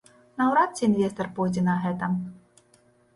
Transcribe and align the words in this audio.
Наўрад 0.41 0.71
ці 0.79 0.83
інвестар 0.87 1.29
пойдзе 1.35 1.61
на 1.67 1.75
гэта. 1.83 2.09